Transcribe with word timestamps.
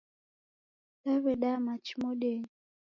Dawedaya 1.03 1.57
machi 1.65 1.93
modenyi 2.01 2.49